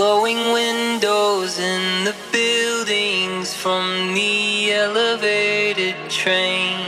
Glowing 0.00 0.54
windows 0.54 1.58
in 1.58 2.04
the 2.06 2.16
buildings 2.32 3.52
from 3.52 4.14
the 4.14 4.72
elevated 4.72 5.94
train. 6.08 6.80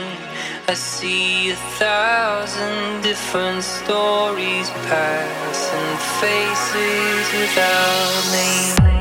I 0.66 0.72
see 0.72 1.50
a 1.50 1.56
thousand 1.76 3.02
different 3.02 3.64
stories 3.64 4.70
pass 4.88 5.58
and 5.74 5.98
faces 6.22 7.24
without 7.38 8.32
names. 8.32 8.91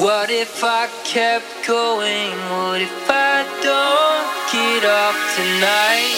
What 0.00 0.30
if 0.30 0.64
I 0.64 0.88
kept 1.04 1.44
going? 1.68 2.32
What 2.48 2.80
if 2.80 3.10
I 3.10 3.44
don't 3.60 4.30
get 4.48 4.82
up 4.88 5.12
tonight? 5.36 6.09